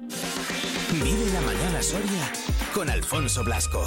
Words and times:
Vive 0.00 1.32
la 1.32 1.40
mañana 1.40 1.82
Soria 1.82 2.32
con 2.72 2.88
Alfonso 2.88 3.42
Blasco. 3.42 3.84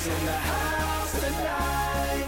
Is 0.00 0.06
in 0.06 0.26
the 0.26 0.32
house 0.32 1.12
tonight. 1.20 2.26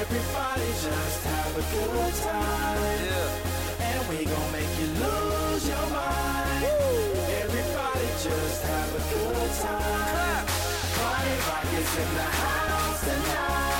Everybody 0.00 0.68
just 0.86 1.24
have 1.24 1.52
a 1.56 1.64
good 1.74 2.14
time. 2.14 2.80
Yeah. 3.06 3.86
And 3.88 4.08
we 4.08 4.24
gon' 4.24 4.52
make 4.52 4.72
you 4.80 4.88
lose 5.04 5.68
your 5.68 5.86
mind. 5.90 6.64
Everybody 7.42 8.08
just 8.28 8.62
have 8.62 8.90
a 9.00 9.02
good 9.12 9.50
time. 9.66 10.44
Party 10.96 11.34
rock 11.48 11.68
is 11.80 11.92
in 12.02 12.10
the 12.14 12.28
house 12.42 13.00
tonight. 13.04 13.71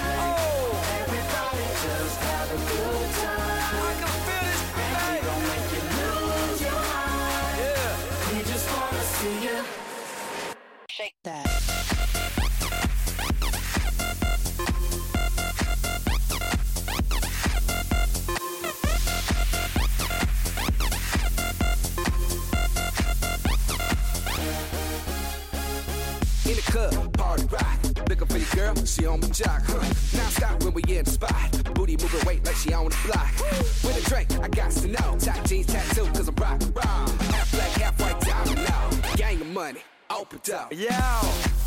Got 35.12 35.20
to. 35.20 35.27
Tight 35.27 35.46
jeans 35.46 35.66
tattoo, 35.66 36.06
cause 36.06 36.28
I'm 36.28 36.34
rock, 36.36 36.60
rock. 36.74 37.08
Half 37.20 37.52
black, 37.52 37.70
half 37.70 38.00
white 38.00 38.20
diamond 38.20 38.68
now. 38.68 38.91
Gang 39.16 39.41
of 39.41 39.46
money, 39.48 39.80
open 40.10 40.41
up. 40.55 40.72
Yo, 40.72 40.88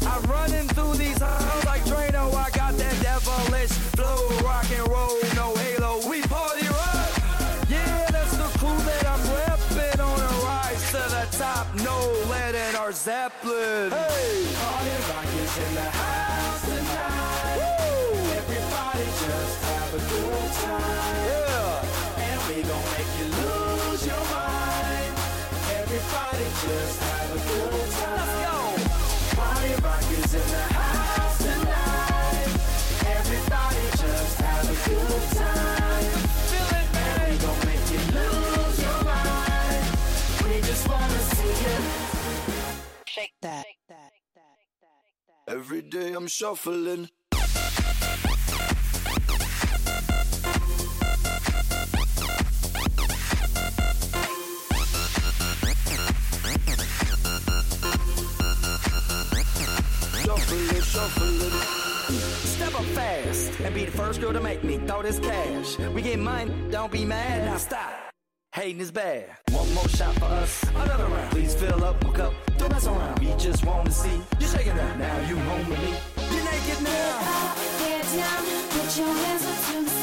I'm 0.08 0.24
running 0.24 0.68
through 0.70 0.96
these 0.96 1.20
halls 1.22 1.66
like 1.66 1.84
Drano. 1.84 2.34
I 2.34 2.50
got 2.52 2.74
that 2.78 3.02
devilish 3.02 3.70
flow, 3.96 4.28
rock 4.44 4.66
and 4.72 4.88
roll, 4.88 5.20
no 5.36 5.56
halo. 5.56 6.10
We 6.10 6.22
party 6.24 6.68
rock. 6.68 7.12
Yeah, 7.70 8.08
that's 8.12 8.36
the 8.38 8.50
crew 8.60 8.78
that 8.78 9.06
I'm 9.08 9.20
repping 9.20 10.00
on 10.00 10.20
a 10.20 10.46
rise 10.46 10.92
to 10.92 10.98
the 10.98 11.28
top. 11.38 11.68
No 11.84 11.98
lead 12.30 12.56
in 12.56 12.76
our 12.76 12.92
Zeppelin. 12.92 13.92
Hey, 13.92 14.46
Party 14.56 14.96
rock 15.10 15.26
is 15.26 15.58
in 15.58 15.74
the 15.76 15.82
house 15.82 16.62
tonight. 16.66 17.60
Everybody 18.38 19.06
just 19.06 19.64
have 19.64 19.94
a 19.94 19.98
good 19.98 20.52
time. 20.54 21.26
yeah. 21.28 21.45
Every 45.66 45.82
day 45.82 46.14
I'm 46.14 46.28
shuffling. 46.28 47.10
Step 62.44 62.76
up 62.76 62.86
fast 62.94 63.60
and 63.62 63.74
be 63.74 63.86
the 63.86 63.92
first 63.92 64.22
girl 64.22 64.34
to 64.34 64.40
make 64.40 64.64
me 64.64 64.78
throw 64.78 65.02
this 65.02 65.18
cash. 65.18 65.80
We 65.80 66.04
get 66.04 66.20
money, 66.20 66.54
don't 66.70 66.92
be 66.92 67.06
mad. 67.06 67.46
Now 67.46 67.58
stop. 67.58 67.92
Hating 68.54 68.82
is 68.82 68.92
bad. 68.92 69.45
One 69.66 69.74
more 69.74 69.90
shot 69.90 70.14
for 70.16 70.26
us, 70.26 70.64
another 70.76 71.06
round. 71.06 71.32
Please 71.32 71.56
fill 71.56 71.84
up 71.84 72.04
my 72.04 72.12
cup, 72.12 72.34
don't 72.58 72.72
mess 72.72 72.86
around. 72.86 73.20
We 73.20 73.34
just 73.38 73.66
want 73.66 73.88
to 73.88 73.92
see 73.92 74.22
you 74.40 74.48
shaking 74.48 74.76
that. 74.76 75.00
Now 75.00 75.20
you 75.28 75.38
home 75.38 75.70
with 75.70 75.80
me. 75.80 75.98
You're 76.32 76.46
naked 76.46 76.84
now. 76.84 77.56
Get 77.80 78.04
down, 78.16 78.44
put 78.70 78.98
your 78.98 79.08
hands 79.08 79.46
up 79.46 79.58
to 79.66 79.86
the 79.86 79.95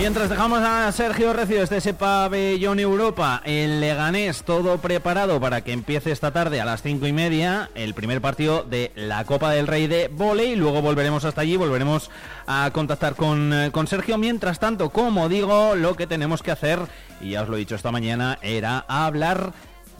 Mientras 0.00 0.30
dejamos 0.30 0.62
a 0.62 0.90
Sergio 0.92 1.34
Recio 1.34 1.60
desde 1.60 1.76
ese 1.76 1.92
pabellón 1.92 2.80
Europa, 2.80 3.42
el 3.44 3.82
Leganés 3.82 4.44
todo 4.44 4.78
preparado 4.78 5.38
para 5.42 5.60
que 5.60 5.72
empiece 5.72 6.10
esta 6.10 6.30
tarde 6.32 6.58
a 6.58 6.64
las 6.64 6.80
cinco 6.80 7.06
y 7.06 7.12
media 7.12 7.68
el 7.74 7.92
primer 7.92 8.22
partido 8.22 8.62
de 8.62 8.92
la 8.94 9.26
Copa 9.26 9.50
del 9.50 9.66
Rey 9.66 9.88
de 9.88 10.08
Voley. 10.08 10.56
Luego 10.56 10.80
volveremos 10.80 11.26
hasta 11.26 11.42
allí, 11.42 11.58
volveremos 11.58 12.10
a 12.46 12.70
contactar 12.72 13.14
con, 13.14 13.52
eh, 13.52 13.70
con 13.72 13.86
Sergio. 13.88 14.16
Mientras 14.16 14.58
tanto, 14.58 14.88
como 14.88 15.28
digo, 15.28 15.76
lo 15.76 15.94
que 15.96 16.06
tenemos 16.06 16.42
que 16.42 16.50
hacer, 16.50 16.78
y 17.20 17.32
ya 17.32 17.42
os 17.42 17.50
lo 17.50 17.56
he 17.56 17.60
dicho 17.60 17.74
esta 17.74 17.92
mañana, 17.92 18.38
era 18.40 18.86
hablar 18.88 19.52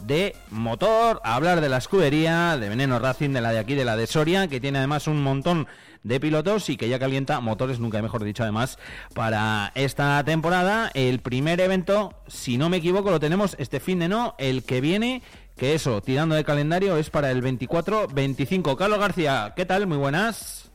de 0.07 0.35
motor, 0.49 1.21
hablar 1.23 1.61
de 1.61 1.69
la 1.69 1.77
escudería, 1.77 2.57
de 2.57 2.69
Veneno 2.69 2.97
Racing, 2.97 3.29
de 3.29 3.41
la 3.41 3.51
de 3.51 3.59
aquí, 3.59 3.75
de 3.75 3.85
la 3.85 3.95
de 3.95 4.07
Soria, 4.07 4.47
que 4.47 4.59
tiene 4.59 4.79
además 4.79 5.05
un 5.05 5.21
montón 5.21 5.67
pilotos 6.03 6.69
y 6.69 6.77
que 6.77 6.89
ya 6.89 6.99
calienta 6.99 7.39
motores, 7.39 7.79
nunca 7.79 8.01
mejor 8.01 8.23
dicho 8.23 8.43
además, 8.43 8.77
para 9.13 9.71
esta 9.75 10.23
temporada. 10.23 10.91
El 10.93 11.19
primer 11.19 11.59
evento, 11.61 12.13
si 12.27 12.57
no 12.57 12.69
me 12.69 12.77
equivoco, 12.77 13.11
lo 13.11 13.19
tenemos 13.19 13.55
este 13.59 13.79
fin 13.79 13.99
de 13.99 14.09
no, 14.09 14.35
el 14.37 14.63
que 14.63 14.81
viene, 14.81 15.21
que 15.57 15.73
eso, 15.73 16.01
tirando 16.01 16.35
de 16.35 16.43
calendario, 16.43 16.97
es 16.97 17.09
para 17.09 17.31
el 17.31 17.43
24-25. 17.43 18.75
Carlos 18.75 18.99
García, 18.99 19.53
¿qué 19.55 19.65
tal? 19.65 19.87
Muy 19.87 19.97
buenas. 19.97 20.71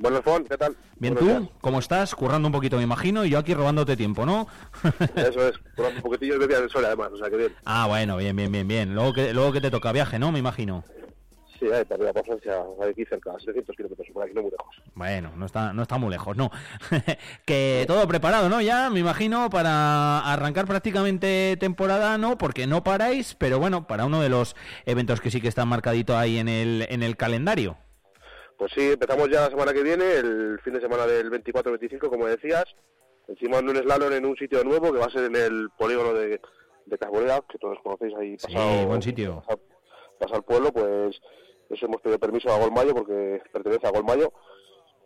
Bueno, 0.00 0.22
Fon, 0.22 0.44
¿qué 0.44 0.56
tal? 0.56 0.76
Bien, 0.96 1.14
Buenos 1.14 1.48
¿tú? 1.48 1.52
¿Cómo 1.60 1.80
estás? 1.80 2.14
Currando 2.14 2.46
un 2.46 2.52
poquito, 2.52 2.76
me 2.76 2.84
imagino, 2.84 3.24
y 3.24 3.30
yo 3.30 3.38
aquí 3.38 3.52
robándote 3.52 3.96
tiempo, 3.96 4.24
¿no? 4.24 4.46
Eso 5.16 5.48
es, 5.48 5.58
por 5.74 5.86
un 5.86 6.00
poquitillo 6.00 6.34
de 6.34 6.38
bebida 6.38 6.60
del 6.60 6.70
sol 6.70 6.84
además, 6.84 7.10
o 7.12 7.16
sea 7.16 7.28
que 7.28 7.36
bien. 7.36 7.52
ah, 7.64 7.86
bueno, 7.88 8.16
bien, 8.16 8.36
bien, 8.36 8.52
bien, 8.52 8.68
bien. 8.68 8.94
Luego 8.94 9.12
que, 9.12 9.34
luego 9.34 9.52
que 9.52 9.60
te 9.60 9.72
toca 9.72 9.90
viaje, 9.90 10.20
¿no? 10.20 10.30
Me 10.30 10.38
imagino. 10.38 10.84
Sí, 11.58 11.66
hay 11.66 11.84
para 11.84 11.96
arriba 11.96 12.12
por 12.12 12.24
Francia, 12.24 12.64
aquí 12.88 13.04
cerca, 13.04 13.32
700 13.32 13.74
kilómetros, 13.74 14.08
por 14.12 14.22
aquí 14.22 14.32
no 14.32 14.42
muy 14.42 14.50
lejos. 14.52 14.76
Bueno, 14.94 15.32
no 15.36 15.46
está, 15.46 15.72
no 15.72 15.82
está 15.82 15.98
muy 15.98 16.10
lejos, 16.10 16.36
no. 16.36 16.50
que 17.46 17.84
todo 17.88 18.06
preparado, 18.06 18.48
¿no? 18.48 18.60
Ya, 18.60 18.90
me 18.90 19.00
imagino, 19.00 19.50
para 19.50 20.20
arrancar 20.20 20.66
prácticamente 20.66 21.56
temporada, 21.58 22.16
¿no? 22.16 22.38
Porque 22.38 22.66
no 22.66 22.84
paráis, 22.84 23.34
pero 23.34 23.58
bueno, 23.58 23.86
para 23.88 24.06
uno 24.06 24.20
de 24.20 24.28
los 24.28 24.54
eventos 24.86 25.20
que 25.20 25.30
sí 25.30 25.40
que 25.40 25.48
están 25.48 25.66
marcadito 25.66 26.16
ahí 26.16 26.38
en 26.38 26.48
el, 26.48 26.86
en 26.88 27.02
el 27.02 27.16
calendario. 27.16 27.76
Pues 28.56 28.72
sí, 28.74 28.92
empezamos 28.92 29.28
ya 29.28 29.42
la 29.42 29.50
semana 29.50 29.72
que 29.72 29.82
viene, 29.82 30.04
el 30.14 30.60
fin 30.62 30.74
de 30.74 30.80
semana 30.80 31.06
del 31.06 31.30
24-25, 31.30 32.08
como 32.08 32.26
decías. 32.26 32.64
Encima 33.26 33.58
en 33.58 33.68
un 33.68 33.76
slalom 33.76 34.12
en 34.12 34.24
un 34.24 34.36
sitio 34.36 34.64
nuevo 34.64 34.92
que 34.92 34.98
va 34.98 35.06
a 35.06 35.10
ser 35.10 35.24
en 35.24 35.36
el 35.36 35.68
polígono 35.76 36.14
de, 36.14 36.40
de 36.86 36.98
que 36.98 37.58
todos 37.58 37.78
conocéis 37.82 38.14
ahí 38.14 38.38
Sí, 38.38 38.54
pasado, 38.54 38.86
buen 38.86 39.02
sitio. 39.02 39.36
Pasado, 39.40 39.60
pasado 40.18 40.36
al 40.36 40.44
pueblo, 40.44 40.72
pues 40.72 41.20
eso 41.70 41.86
hemos 41.86 42.00
pedido 42.00 42.18
permiso 42.18 42.50
a 42.50 42.58
Golmayo 42.58 42.94
porque 42.94 43.42
pertenece 43.52 43.86
a 43.86 43.90
Golmayo. 43.90 44.32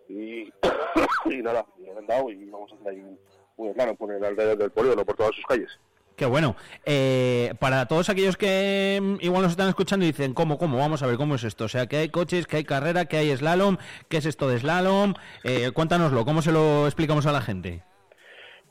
Y, 0.09 0.53
y 1.31 1.43
nada, 1.43 1.65
me 1.79 1.91
han 1.91 2.07
dado 2.07 2.31
y 2.31 2.51
vamos 2.51 2.73
a 2.73 2.75
hacer 2.75 2.89
ahí 2.89 3.01
un, 3.01 3.19
un 3.57 3.75
slalom 3.75 3.97
por 3.97 4.13
el 4.13 4.25
alrededor 4.25 4.59
del 4.59 4.71
polígono, 4.71 5.05
por 5.05 5.17
todas 5.17 5.35
sus 5.35 5.45
calles. 5.47 5.71
Qué 6.17 6.27
bueno. 6.27 6.57
Eh, 6.85 7.55
para 7.59 7.87
todos 7.87 8.09
aquellos 8.09 8.37
que 8.37 8.99
mm, 9.01 9.17
igual 9.21 9.43
nos 9.43 9.53
están 9.53 9.69
escuchando 9.69 10.05
y 10.05 10.09
dicen, 10.09 10.35
¿cómo, 10.35 10.59
cómo? 10.59 10.79
Vamos 10.79 11.03
a 11.03 11.07
ver, 11.07 11.17
¿cómo 11.17 11.35
es 11.35 11.45
esto? 11.45 11.65
O 11.65 11.69
sea, 11.69 11.87
que 11.87 11.97
hay 11.97 12.09
coches, 12.11 12.47
que 12.47 12.59
hay 12.59 12.65
carrera, 12.65 13.07
que 13.07 13.17
hay 13.17 13.37
slalom, 13.37 13.79
¿qué 14.09 14.19
es 14.19 14.27
esto 14.27 14.49
de 14.49 14.59
slalom? 14.59 15.15
Eh, 15.45 15.71
cuéntanoslo, 15.73 16.25
¿cómo 16.25 16.43
se 16.43 16.53
lo 16.53 16.87
explicamos 16.87 17.27
a 17.27 17.33
la 17.33 17.41
gente? 17.41 17.83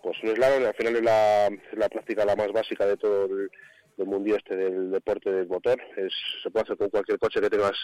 Pues 0.04 0.18
un 0.24 0.36
slalom 0.36 0.66
al 0.66 0.74
final 0.76 0.96
es 0.96 1.04
la, 1.04 1.48
es 1.48 1.78
la 1.78 1.90
práctica 1.90 2.26
la 2.26 2.36
más 2.36 2.52
básica 2.52 2.86
de 2.86 2.98
todo 2.98 3.26
el, 3.26 3.52
del 3.98 4.08
mundo 4.08 4.36
este 4.36 4.56
del 4.56 4.92
deporte 4.92 5.32
del 5.32 5.48
motor. 5.48 5.80
Es, 5.98 6.14
se 6.42 6.50
puede 6.50 6.64
hacer 6.64 6.78
con 6.78 6.90
cualquier 6.90 7.20
coche 7.20 7.42
que 7.42 7.50
tengas, 7.50 7.78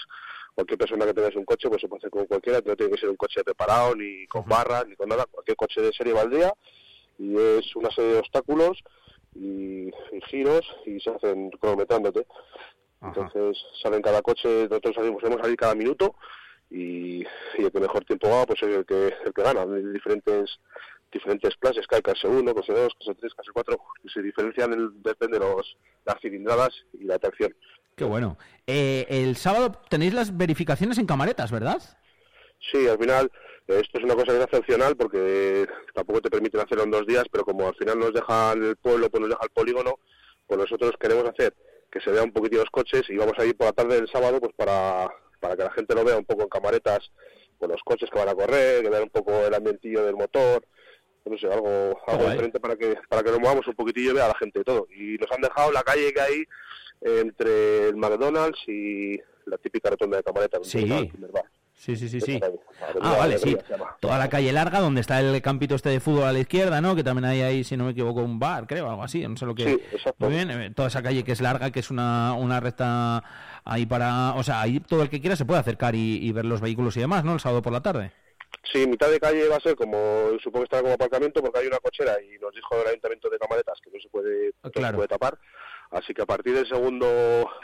cualquier 0.56 0.78
persona 0.78 1.06
que 1.06 1.14
tengas 1.14 1.36
un 1.36 1.46
coche, 1.46 1.70
pues 1.70 1.82
se 1.82 1.88
puede 1.88 2.00
hacer 2.00 2.10
con 2.10 2.26
cualquiera, 2.26 2.60
no 2.66 2.76
tiene 2.76 2.92
que 2.92 3.00
ser 3.00 3.10
un 3.10 3.16
coche 3.16 3.44
preparado, 3.44 3.96
ni 3.96 4.28
con 4.28 4.46
barras, 4.46 4.88
ni 4.88 4.96
con 4.96 5.10
nada, 5.10 5.26
cualquier 5.30 5.58
coche 5.58 5.82
de 5.82 5.94
serie 5.94 6.14
valdría, 6.14 6.54
y 7.18 7.36
es 7.36 7.76
una 7.76 7.92
serie 7.92 8.14
de 8.14 8.20
obstáculos 8.20 8.84
y, 9.36 9.88
y 9.88 10.22
giros 10.28 10.66
y 10.86 11.00
se 11.00 11.10
hacen 11.10 11.50
cronometrándote. 11.52 12.26
Entonces 13.02 13.58
salen 13.82 14.02
cada 14.02 14.22
coche, 14.22 14.68
nosotros 14.70 14.96
salimos, 14.96 15.22
podemos 15.22 15.42
salir 15.42 15.56
cada 15.58 15.76
minuto 15.76 16.16
y, 16.70 17.22
y 17.22 17.64
el 17.64 17.72
que 17.72 17.80
mejor 17.80 18.04
tiempo 18.06 18.30
va 18.30 18.46
pues 18.46 18.62
es 18.64 18.76
el 18.76 18.86
que, 18.86 19.14
el 19.24 19.34
que 19.34 19.44
gana. 19.44 19.62
Hay 19.62 19.84
diferentes 19.94 20.60
diferentes 21.12 21.56
clases, 21.58 21.86
que 21.88 21.96
hay 21.96 22.02
clase 22.02 22.28
1, 22.28 22.54
clase 22.54 22.74
2, 22.74 22.94
clase 23.00 23.20
3, 23.20 23.34
clase 23.34 23.52
4, 23.54 23.80
que 24.04 24.10
se 24.10 24.22
diferencian 24.22 24.74
en, 24.74 25.02
depende 25.02 25.40
de 25.40 25.46
los, 25.46 25.78
las 26.06 26.20
cilindradas 26.22 26.70
y 26.94 27.06
la 27.06 27.20
tracción. 27.20 27.56
Qué 27.96 28.04
bueno. 28.04 28.38
Eh, 28.68 29.06
el 29.10 29.36
sábado 29.38 29.82
tenéis 29.90 30.14
las 30.14 30.38
verificaciones 30.38 30.98
en 30.98 31.08
camaretas, 31.08 31.52
¿verdad? 31.52 31.82
Sí, 32.72 32.88
al 32.88 33.00
final 33.00 33.32
eh, 33.68 33.82
esto 33.82 33.98
es 33.98 34.04
una 34.04 34.16
cosa 34.16 34.32
que 34.32 34.38
es 34.38 34.44
excepcional 34.44 34.96
porque 34.96 35.68
tampoco 35.94 36.22
te 36.22 36.30
permiten 36.30 36.62
hacerlo 36.62 36.84
en 36.84 36.92
dos 36.92 37.08
días, 37.08 37.26
pero 37.32 37.44
como 37.44 37.68
al 37.68 37.76
final 37.76 38.00
nos 38.00 38.14
deja 38.14 38.54
el 38.54 38.76
pueblo, 38.78 39.10
pues 39.10 39.22
nos 39.22 39.30
deja 39.30 39.44
el 39.44 39.50
polígono, 39.50 40.00
pues 40.46 40.60
nosotros 40.60 40.92
queremos 41.00 41.26
hacer 41.26 41.56
que 41.92 42.02
se 42.02 42.12
vean 42.12 42.26
un 42.26 42.34
poquitito 42.34 42.62
los 42.62 42.70
coches 42.70 43.04
y 43.10 43.18
vamos 43.18 43.34
a 43.38 43.46
ir 43.46 43.56
por 43.56 43.68
la 43.68 43.74
tarde 43.74 43.96
del 43.96 44.10
sábado 44.10 44.40
pues 44.40 44.54
para, 44.56 45.10
para 45.40 45.56
que 45.56 45.64
la 45.64 45.72
gente 45.72 45.96
lo 45.96 46.04
vea 46.04 46.18
un 46.18 46.26
poco 46.26 46.44
en 46.44 46.50
camaretas 46.50 47.00
con 47.58 47.70
los 47.70 47.82
coches 47.84 48.10
que 48.12 48.20
van 48.20 48.30
a 48.30 48.36
correr, 48.36 48.84
que 48.84 48.90
vean 48.90 49.04
un 49.04 49.10
poco 49.10 49.32
el 49.46 49.54
ambientillo 49.54 50.06
del 50.06 50.16
motor, 50.16 50.64
no 51.30 51.38
sé, 51.38 51.48
algo, 51.48 52.00
algo 52.08 52.30
diferente 52.30 52.60
para 52.60 52.76
que 52.76 52.96
para 53.10 53.24
que 53.24 53.32
nos 53.32 53.40
movamos 53.40 53.68
un 53.68 53.76
poquitillo 53.76 54.12
y 54.12 54.14
vea 54.16 54.26
a 54.26 54.30
la 54.30 54.38
gente 54.38 54.64
todo. 54.64 54.88
Y 54.96 55.18
nos 55.18 55.32
han 55.32 55.42
dejado 55.42 55.72
la 55.72 55.84
calle 55.84 56.14
que 56.14 56.22
hay 56.22 56.44
entre 57.02 57.90
el 57.90 57.98
McDonald's 57.98 58.60
y 58.68 59.20
la 59.46 59.58
típica 59.58 59.90
rotonda 59.90 60.18
de 60.18 60.24
camareta. 60.24 60.60
Sí. 60.64 61.12
Sí, 61.80 61.96
sí, 61.96 62.20
sí, 62.20 62.40
Ah, 63.02 63.16
vale, 63.20 63.38
sí. 63.38 63.56
Toda 64.00 64.18
la 64.18 64.30
calle 64.30 64.52
larga 64.52 64.80
donde 64.80 65.00
está 65.00 65.20
el 65.20 65.42
campito 65.44 65.76
este 65.76 65.90
de 65.90 66.00
fútbol 66.00 66.24
a 66.24 66.34
la 66.34 66.40
izquierda, 66.40 66.82
¿no? 66.82 66.96
Que 66.96 67.04
también 67.04 67.26
hay 67.26 67.42
ahí, 67.42 67.64
si 67.64 67.78
no 67.78 67.86
me 67.86 67.92
equivoco, 67.92 68.22
un 68.22 68.40
bar, 68.40 68.66
creo, 68.66 68.90
algo 68.90 69.04
así, 69.04 69.26
no 69.28 69.38
sé 69.38 69.46
lo 69.46 69.54
que... 69.54 69.64
Sí, 69.64 69.80
exacto. 69.92 70.26
Muy 70.26 70.36
bien, 70.36 70.50
eh, 70.50 70.72
toda 70.76 70.88
esa 70.88 71.04
calle 71.04 71.24
que 71.24 71.34
es 71.34 71.40
larga, 71.40 71.70
que 71.70 71.80
es 71.80 71.92
una, 71.92 72.34
una 72.34 72.60
recta 72.60 73.24
ahí 73.64 73.86
para... 73.86 74.34
O 74.34 74.44
sea, 74.44 74.62
ahí 74.62 74.80
todo 74.80 75.04
el 75.04 75.10
que 75.10 75.22
quiera 75.22 75.36
se 75.36 75.46
puede 75.46 75.60
acercar 75.60 75.94
y, 75.94 76.18
y 76.18 76.32
ver 76.32 76.46
los 76.46 76.62
vehículos 76.62 76.98
y 76.98 77.02
demás, 77.02 77.24
¿no? 77.24 77.34
El 77.34 77.40
sábado 77.40 77.62
por 77.62 77.72
la 77.72 77.82
tarde. 77.82 78.12
Sí, 78.72 78.86
mitad 78.86 79.10
de 79.10 79.20
calle 79.20 79.48
va 79.48 79.58
a 79.58 79.62
ser 79.62 79.76
como, 79.76 79.98
supongo 80.44 80.60
que 80.60 80.64
estará 80.66 80.82
como 80.82 80.96
aparcamiento 80.96 81.42
porque 81.42 81.60
hay 81.60 81.68
una 81.68 81.80
cochera 81.80 82.22
y 82.22 82.38
nos 82.40 82.54
dijo 82.54 82.76
el 82.82 82.88
ayuntamiento 82.88 83.30
de 83.30 83.40
Camaretas 83.40 83.80
que 83.82 83.90
no 83.90 84.00
se 84.00 84.10
puede, 84.10 84.52
no 84.64 84.88
se 84.88 84.94
puede 84.94 85.08
tapar. 85.08 85.38
Así 85.92 86.14
que 86.14 86.22
a 86.22 86.26
partir 86.26 86.54
del 86.54 86.68
segundo 86.68 87.08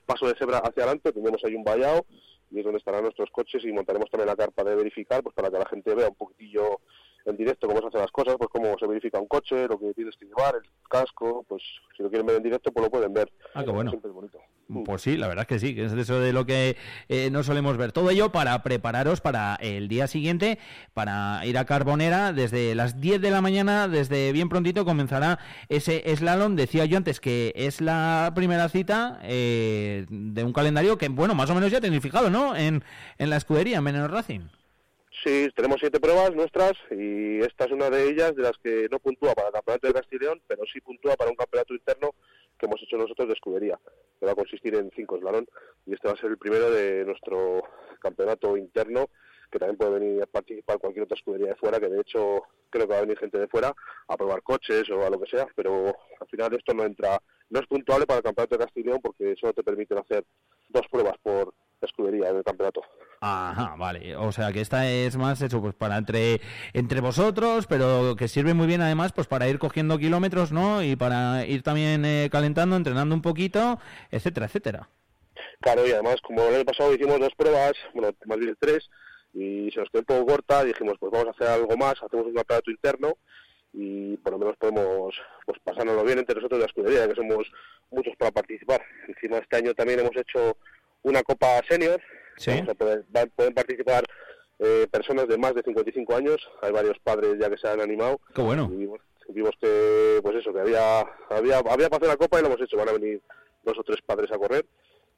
paso 0.06 0.28
de 0.28 0.36
cebra 0.36 0.60
hacia 0.60 0.84
adelante 0.84 1.12
tendremos 1.12 1.44
ahí 1.44 1.56
un 1.56 1.64
vallado 1.64 2.06
y 2.52 2.60
es 2.60 2.64
donde 2.64 2.78
estarán 2.78 3.04
nuestros 3.04 3.30
coches 3.32 3.64
y 3.66 3.72
montaremos 3.74 4.10
también 4.10 4.28
la 4.28 4.36
carpa 4.36 4.64
de 4.64 4.76
verificar 4.76 5.22
pues 5.24 5.36
para 5.36 5.50
que 5.50 5.58
la 5.58 5.66
gente 5.66 5.94
vea 5.94 6.08
un 6.08 6.16
poquitillo 6.16 6.80
en 7.26 7.36
directo 7.36 7.68
cómo 7.68 7.82
se 7.82 7.88
hacen 7.88 8.02
las 8.02 8.12
cosas, 8.12 8.36
pues 8.38 8.50
cómo 8.50 8.78
se 8.78 8.88
verifica 8.88 9.20
un 9.20 9.28
coche, 9.28 9.68
lo 9.68 9.80
que 9.80 9.94
tienes 9.94 10.16
que 10.18 10.26
llevar, 10.26 10.56
el 10.56 10.70
casco, 10.90 11.44
pues 11.48 11.64
si 11.98 12.04
lo 12.04 12.10
quieren 12.10 12.28
ver 12.28 12.38
en 12.38 12.44
directo 12.44 12.72
pues 12.72 12.86
lo 12.86 12.92
pueden 12.92 13.14
ver. 13.14 13.32
Ah, 13.54 13.64
qué 13.64 13.72
bueno. 13.72 13.90
Siempre 13.92 14.10
es 14.10 14.16
bonito. 14.16 14.40
Pues 14.86 15.02
sí, 15.02 15.18
la 15.18 15.28
verdad 15.28 15.44
es 15.44 15.48
que 15.48 15.60
sí, 15.60 15.76
que 15.76 15.86
es 15.86 15.94
eso 15.94 16.20
de 16.20 16.34
lo 16.34 16.46
que 16.46 16.78
eh, 17.10 17.30
no 17.32 17.44
solemos 17.44 17.78
ver. 17.78 17.92
Todo 17.92 18.10
ello 18.10 18.32
para 18.32 18.64
prepararos 18.64 19.22
para 19.22 19.56
el 19.56 19.88
día 19.88 20.08
siguiente, 20.08 20.58
para 20.94 21.46
ir 21.46 21.58
a 21.58 21.66
Carbonera 21.66 22.34
desde 22.34 22.74
las 22.74 23.00
10 23.00 23.22
de 23.22 23.32
la 23.32 23.42
mañana, 23.42 23.88
desde 23.88 24.32
bien 24.32 24.50
prontito 24.50 24.86
comenzará 24.86 25.40
ese 25.70 26.04
slalom. 26.16 26.56
Decía 26.56 26.86
yo 26.86 26.98
antes 26.98 27.20
que 27.20 27.54
es 27.56 27.82
la 27.82 28.32
primera 28.36 28.70
cita 28.70 29.20
eh, 29.24 30.06
de 30.10 30.44
un 30.44 30.54
calendario 30.54 30.98
que, 30.98 31.10
bueno, 31.10 31.36
más 31.36 31.50
o 31.50 31.56
menos 31.56 31.72
ya 31.72 31.82
tenéis 31.82 32.02
fijado, 32.02 32.30
¿no? 32.30 32.56
En, 32.56 32.84
en 33.18 33.30
la 33.30 33.38
escudería, 33.38 33.78
en 33.78 33.84
Menor 33.84 34.12
Racing. 34.12 34.42
Sí, 35.24 35.48
tenemos 35.56 35.78
siete 35.80 36.02
pruebas 36.02 36.36
nuestras 36.36 36.74
y 36.92 37.40
esta 37.40 37.66
es 37.66 37.72
una 37.72 37.90
de 37.90 38.10
ellas 38.10 38.36
de 38.36 38.44
las 38.44 38.58
que 38.58 38.88
no 38.92 39.00
puntúa 39.00 39.34
para 39.34 39.48
el 39.48 39.54
campeonato 39.54 39.88
de 39.88 39.94
Castilla 39.94 40.18
y 40.22 40.26
León, 40.26 40.42
pero 40.48 40.64
sí 40.72 40.82
puntúa 40.82 41.16
para 41.16 41.30
un 41.30 41.38
campeonato 41.38 41.74
interno 41.74 42.14
que 42.60 42.66
hemos 42.66 42.82
hecho 42.82 42.98
nosotros 42.98 43.28
de 43.28 43.34
escudería, 43.34 43.80
que 44.24 44.28
va 44.28 44.32
a 44.32 44.36
consistir 44.36 44.74
en 44.76 44.90
cinco 44.96 45.18
eslalón 45.18 45.46
y 45.86 45.94
este 45.94 46.08
va 46.08 46.14
a 46.14 46.18
ser 46.18 46.32
el 46.32 46.38
primero 46.38 46.72
de 46.72 47.04
nuestro 47.06 47.62
campeonato 48.00 48.56
interno 48.56 49.10
que 49.52 49.60
también 49.60 49.78
puede 49.78 50.00
venir 50.00 50.24
a 50.24 50.26
participar 50.26 50.80
cualquier 50.80 51.04
otra 51.04 51.16
escudería 51.16 51.50
de 51.50 51.56
fuera, 51.56 51.80
que 51.80 51.88
de 51.88 52.02
hecho 52.02 52.42
creo 52.72 52.88
que 52.88 52.94
va 52.94 52.98
a 52.98 53.02
venir 53.02 53.20
gente 53.20 53.38
de 53.38 53.48
fuera 53.48 53.72
a 54.08 54.18
probar 54.18 54.42
coches 54.42 54.90
o 54.90 55.06
a 55.06 55.12
lo 55.12 55.20
que 55.20 55.30
sea, 55.30 55.48
pero 55.56 55.96
al 56.20 56.28
final 56.28 56.56
esto 56.56 56.74
no 56.74 56.84
entra, 56.86 57.22
no 57.50 57.60
es 57.60 57.68
puntuable 57.68 58.08
para 58.08 58.18
el 58.18 58.24
campeonato 58.24 58.58
de 58.58 58.84
León 58.84 59.00
porque 59.04 59.36
solo 59.40 59.54
te 59.54 59.64
permiten 59.64 60.00
hacer 60.00 60.26
dos 60.70 60.88
pruebas 60.90 61.18
por 61.22 61.54
escudería 61.86 62.30
en 62.30 62.38
el 62.38 62.44
campeonato. 62.44 62.82
Ajá, 63.22 63.76
vale. 63.78 64.16
O 64.18 64.32
sea 64.32 64.52
que 64.52 64.62
esta 64.62 64.90
es 64.90 65.16
más 65.16 65.42
eso, 65.42 65.62
pues 65.62 65.74
para 65.76 65.98
entre, 65.98 66.42
entre 66.74 67.00
vosotros, 67.00 67.68
pero 67.68 68.16
que 68.18 68.28
sirve 68.28 68.54
muy 68.54 68.68
bien 68.68 68.82
además 68.82 69.14
pues 69.14 69.28
para 69.28 69.48
ir 69.48 69.60
cogiendo 69.60 69.98
kilómetros, 69.98 70.52
¿no? 70.52 70.84
Y 70.84 70.96
para 70.96 71.46
ir 71.46 71.64
también 71.64 72.04
eh, 72.06 72.30
calentando, 72.32 72.76
entrenando 72.76 73.16
un 73.16 73.22
poquito, 73.22 73.80
etcétera, 74.12 74.48
etcétera. 74.48 74.90
Claro, 75.62 75.88
y 75.88 75.92
además, 75.92 76.18
como 76.22 76.44
el 76.44 76.56
año 76.56 76.66
pasado 76.66 76.94
hicimos 76.94 77.20
dos 77.20 77.34
pruebas, 77.38 77.74
bueno, 77.94 78.10
más 78.26 78.38
bien 78.38 78.58
tres, 78.60 78.90
y 79.34 79.72
se 79.72 79.80
nos 79.80 79.90
quedó 79.90 80.02
un 80.02 80.06
poco 80.06 80.26
corta, 80.26 80.64
dijimos, 80.64 80.96
pues 81.00 81.12
vamos 81.12 81.28
a 81.28 81.32
hacer 81.32 81.48
algo 81.48 81.78
más, 81.78 81.96
hacemos 82.04 82.26
un 82.26 82.34
campeonato 82.34 82.72
interno 82.72 83.18
y 83.74 84.18
por 84.18 84.34
lo 84.34 84.40
menos 84.40 84.58
podemos 84.58 85.16
pues 85.46 85.60
pasárnoslo 85.64 86.04
bien 86.04 86.20
entre 86.20 86.36
nosotros 86.36 86.60
de 86.60 86.66
la 86.66 86.68
escudería, 86.68 87.08
que 87.08 87.16
somos 87.16 87.52
muchos 87.90 88.16
para 88.18 88.32
participar. 88.32 88.82
Encima 89.08 89.38
este 89.38 89.58
año 89.58 89.74
también 89.74 90.00
hemos 90.00 90.16
hecho 90.16 90.58
una 91.04 91.24
Copa 91.24 91.62
Senior, 91.70 92.02
Sí. 92.36 92.50
Vamos 92.50 92.70
a 92.70 92.74
poder- 92.74 93.06
va- 93.16 93.28
pueden 93.28 93.54
participar 93.54 94.04
eh, 94.60 94.88
personas 94.92 95.28
de 95.28 95.38
más 95.38 95.54
de 95.54 95.62
55 95.62 96.16
años, 96.16 96.38
hay 96.64 96.72
varios 96.72 96.98
padres 97.00 97.36
ya 97.40 97.48
que 97.50 97.58
se 97.58 97.68
han 97.68 97.80
animado. 97.80 98.20
Qué 98.34 98.42
bueno. 98.42 98.70
Y 98.72 98.76
vimos, 98.78 99.00
vimos 99.30 99.52
que, 99.62 100.20
pues 100.24 100.38
eso, 100.38 100.52
que 100.54 100.60
había, 100.62 101.02
había, 101.30 101.58
había 101.60 101.90
para 101.90 101.98
hacer 101.98 102.08
la 102.08 102.18
Copa 102.18 102.40
y 102.40 102.42
lo 102.42 102.48
hemos 102.48 102.62
hecho, 102.62 102.78
van 102.78 102.90
a 102.90 102.94
venir 102.94 103.22
dos 103.64 103.78
o 103.78 103.84
tres 103.84 104.00
padres 104.06 104.32
a 104.32 104.38
correr, 104.40 104.66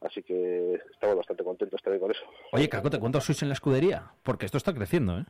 así 0.01 0.21
que 0.23 0.73
estamos 0.91 1.15
bastante 1.15 1.43
contentos 1.43 1.81
también 1.81 2.01
con 2.01 2.11
eso. 2.11 2.21
Oye, 2.51 2.67
Cacote, 2.67 2.99
¿cuántos 2.99 3.23
sois 3.23 3.41
en 3.43 3.47
la 3.49 3.53
escudería? 3.53 4.11
Porque 4.23 4.45
esto 4.45 4.57
está 4.57 4.73
creciendo, 4.73 5.19
¿eh? 5.19 5.25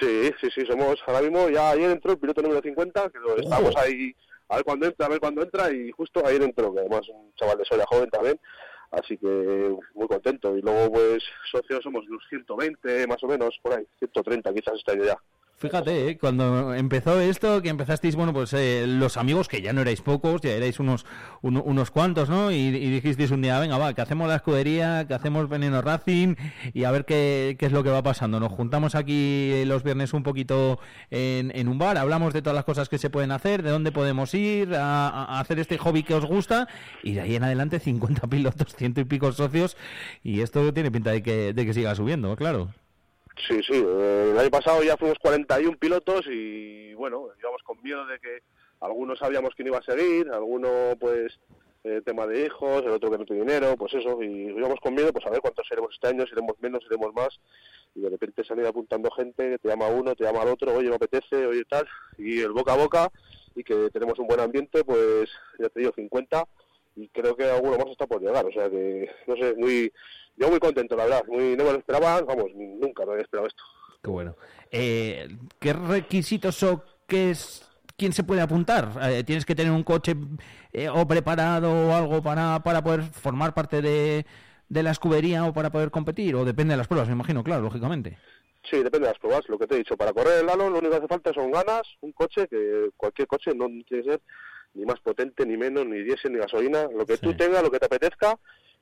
Sí, 0.00 0.32
sí, 0.40 0.48
sí, 0.54 0.66
somos 0.66 1.00
ahora 1.06 1.22
mismo, 1.22 1.48
ya 1.48 1.70
ayer 1.70 1.90
entró 1.90 2.12
el 2.12 2.18
piloto 2.18 2.42
número 2.42 2.60
50, 2.60 3.08
que 3.10 3.18
estamos 3.42 3.74
ahí 3.76 4.14
a 4.48 4.56
ver 4.56 4.64
cuándo 4.64 4.86
entra, 4.86 5.06
a 5.06 5.08
ver 5.10 5.20
cuándo 5.20 5.42
entra, 5.42 5.70
y 5.70 5.90
justo 5.92 6.24
ayer 6.26 6.42
entró, 6.42 6.72
que 6.74 6.80
además 6.80 7.08
un 7.08 7.32
chaval 7.34 7.58
de 7.58 7.64
Soria 7.64 7.86
joven 7.86 8.10
también, 8.10 8.38
así 8.90 9.16
que 9.18 9.76
muy 9.94 10.06
contento. 10.06 10.56
Y 10.56 10.62
luego, 10.62 10.92
pues, 10.92 11.22
socios 11.50 11.82
somos 11.82 12.06
unos 12.08 12.22
120, 12.28 13.06
más 13.06 13.22
o 13.22 13.26
menos, 13.26 13.58
por 13.62 13.74
ahí, 13.74 13.86
130 13.98 14.52
quizás 14.52 14.74
este 14.76 14.92
año 14.92 15.04
ya. 15.04 15.18
Fíjate, 15.60 16.10
¿eh? 16.10 16.18
cuando 16.18 16.72
empezó 16.72 17.18
esto, 17.20 17.60
que 17.62 17.68
empezasteis, 17.68 18.14
bueno, 18.14 18.32
pues 18.32 18.52
eh, 18.52 18.84
los 18.86 19.16
amigos, 19.16 19.48
que 19.48 19.60
ya 19.60 19.72
no 19.72 19.80
erais 19.80 20.00
pocos, 20.02 20.40
ya 20.40 20.50
erais 20.52 20.78
unos 20.78 21.04
uno- 21.42 21.64
unos 21.64 21.90
cuantos, 21.90 22.28
¿no? 22.28 22.52
Y, 22.52 22.54
y 22.54 22.90
dijisteis 22.90 23.32
un 23.32 23.42
día, 23.42 23.58
venga, 23.58 23.76
va, 23.76 23.92
que 23.92 24.00
hacemos 24.00 24.28
la 24.28 24.36
escudería, 24.36 25.06
que 25.08 25.14
hacemos 25.14 25.48
Veneno 25.48 25.82
Racing 25.82 26.36
y 26.74 26.84
a 26.84 26.92
ver 26.92 27.04
qué, 27.04 27.56
qué 27.58 27.66
es 27.66 27.72
lo 27.72 27.82
que 27.82 27.90
va 27.90 28.04
pasando. 28.04 28.38
Nos 28.38 28.52
juntamos 28.52 28.94
aquí 28.94 29.64
los 29.66 29.82
viernes 29.82 30.12
un 30.12 30.22
poquito 30.22 30.78
en, 31.10 31.50
en 31.52 31.66
un 31.66 31.76
bar, 31.78 31.98
hablamos 31.98 32.32
de 32.34 32.40
todas 32.40 32.54
las 32.54 32.64
cosas 32.64 32.88
que 32.88 32.98
se 32.98 33.10
pueden 33.10 33.32
hacer, 33.32 33.64
de 33.64 33.70
dónde 33.70 33.90
podemos 33.90 34.32
ir 34.34 34.76
a, 34.76 35.08
a 35.08 35.40
hacer 35.40 35.58
este 35.58 35.76
hobby 35.76 36.04
que 36.04 36.14
os 36.14 36.24
gusta 36.24 36.68
y 37.02 37.14
de 37.14 37.22
ahí 37.22 37.34
en 37.34 37.42
adelante 37.42 37.80
50 37.80 38.26
pilotos, 38.30 38.76
ciento 38.76 39.00
y 39.00 39.04
pico 39.06 39.32
socios 39.32 39.76
y 40.22 40.40
esto 40.40 40.72
tiene 40.72 40.92
pinta 40.92 41.10
de 41.10 41.20
que, 41.24 41.52
de 41.52 41.66
que 41.66 41.74
siga 41.74 41.96
subiendo, 41.96 42.36
claro. 42.36 42.68
Sí, 43.46 43.60
sí, 43.62 43.74
eh, 43.74 44.30
el 44.32 44.38
año 44.38 44.50
pasado 44.50 44.82
ya 44.82 44.96
fuimos 44.96 45.18
41 45.20 45.78
pilotos 45.78 46.26
y 46.26 46.92
bueno, 46.94 47.28
íbamos 47.38 47.62
con 47.62 47.80
miedo 47.82 48.04
de 48.06 48.18
que 48.18 48.42
algunos 48.80 49.18
sabíamos 49.18 49.54
quién 49.54 49.68
iba 49.68 49.78
a 49.78 49.82
seguir, 49.82 50.28
alguno 50.30 50.68
pues 50.98 51.38
eh, 51.84 52.02
tema 52.04 52.26
de 52.26 52.44
hijos, 52.44 52.82
el 52.84 52.90
otro 52.90 53.10
que 53.10 53.18
no 53.18 53.24
tiene 53.24 53.42
dinero, 53.42 53.76
pues 53.76 53.94
eso, 53.94 54.22
y 54.22 54.48
íbamos 54.48 54.80
con 54.80 54.94
miedo 54.94 55.12
pues 55.12 55.24
a 55.26 55.30
ver 55.30 55.40
cuántos 55.40 55.66
seremos 55.68 55.94
este 55.94 56.08
año, 56.08 56.26
seremos 56.26 56.56
menos, 56.60 56.82
seremos 56.82 57.14
más, 57.14 57.38
y 57.94 58.00
de 58.00 58.10
repente 58.10 58.44
se 58.44 58.52
han 58.52 58.58
ido 58.58 58.68
apuntando 58.68 59.10
gente, 59.12 59.58
te 59.58 59.68
llama 59.68 59.88
uno, 59.88 60.14
te 60.16 60.24
llama 60.24 60.42
al 60.42 60.48
otro, 60.48 60.74
oye, 60.74 60.88
me 60.88 60.96
apetece, 60.96 61.46
oye, 61.46 61.64
tal, 61.64 61.86
y 62.18 62.40
el 62.40 62.52
boca 62.52 62.72
a 62.72 62.76
boca, 62.76 63.08
y 63.54 63.62
que 63.62 63.90
tenemos 63.90 64.18
un 64.18 64.26
buen 64.26 64.40
ambiente, 64.40 64.84
pues 64.84 65.30
ya 65.58 65.68
te 65.68 65.80
digo, 65.80 65.92
50, 65.94 66.44
y 66.98 67.08
creo 67.10 67.36
que 67.36 67.44
alguno 67.44 67.78
más 67.78 67.86
está 67.88 68.06
por 68.06 68.20
llegar, 68.20 68.44
o 68.44 68.52
sea 68.52 68.68
que, 68.68 69.08
no 69.26 69.36
sé, 69.36 69.54
muy, 69.56 69.92
yo 70.36 70.50
muy 70.50 70.58
contento, 70.58 70.96
la 70.96 71.04
verdad, 71.04 71.22
muy, 71.28 71.56
no 71.56 71.64
me 71.64 71.72
lo 71.72 71.78
esperaba, 71.78 72.20
vamos, 72.22 72.46
nunca 72.54 73.06
me 73.06 73.12
había 73.12 73.22
esperado 73.22 73.46
esto. 73.46 73.62
Qué 74.02 74.10
bueno. 74.10 74.36
Eh, 74.70 75.28
¿Qué 75.60 75.72
requisitos 75.72 76.62
o 76.64 76.82
qué 77.06 77.30
es 77.30 77.64
¿quién 77.96 78.12
se 78.12 78.24
puede 78.24 78.40
apuntar? 78.40 78.90
Eh, 79.02 79.24
¿Tienes 79.24 79.44
que 79.44 79.54
tener 79.54 79.72
un 79.72 79.82
coche 79.82 80.14
eh, 80.72 80.88
o 80.88 81.06
preparado 81.06 81.70
o 81.70 81.94
algo 81.94 82.22
para, 82.22 82.62
para 82.62 82.82
poder 82.82 83.02
formar 83.02 83.54
parte 83.54 83.80
de, 83.80 84.26
de 84.68 84.82
la 84.82 84.90
escudería 84.90 85.44
o 85.44 85.52
para 85.52 85.70
poder 85.70 85.90
competir? 85.90 86.34
¿O 86.34 86.44
depende 86.44 86.72
de 86.72 86.78
las 86.78 86.88
pruebas, 86.88 87.08
me 87.08 87.14
imagino, 87.14 87.44
claro, 87.44 87.62
lógicamente? 87.62 88.18
Sí, 88.70 88.76
depende 88.78 89.06
de 89.06 89.12
las 89.12 89.18
pruebas. 89.18 89.48
Lo 89.48 89.58
que 89.58 89.66
te 89.66 89.74
he 89.74 89.78
dicho, 89.78 89.96
para 89.96 90.12
correr 90.12 90.40
el 90.40 90.46
Lalo 90.46 90.68
lo 90.68 90.78
único 90.78 90.90
que 90.90 90.98
hace 90.98 91.08
falta 91.08 91.32
son 91.32 91.50
ganas, 91.50 91.82
un 92.00 92.12
coche, 92.12 92.46
que 92.48 92.90
cualquier 92.96 93.28
coche 93.28 93.52
no 93.54 93.66
tiene 93.66 93.84
que 93.88 94.10
ser 94.10 94.20
ni 94.74 94.84
más 94.84 95.00
potente, 95.00 95.44
ni 95.46 95.56
menos, 95.56 95.86
ni 95.86 96.02
diésel, 96.02 96.32
ni 96.32 96.38
gasolina. 96.38 96.88
Lo 96.94 97.04
que 97.06 97.18
tú 97.18 97.30
Sí. 97.30 97.36
tengas, 97.36 97.62
lo 97.62 97.70
que 97.70 97.78
te 97.78 97.86
apetezca, 97.86 98.38